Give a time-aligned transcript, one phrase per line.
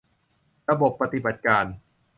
[0.69, 1.65] ระบบปฏิบัติการ